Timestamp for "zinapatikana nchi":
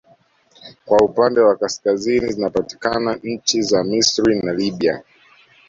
2.33-3.61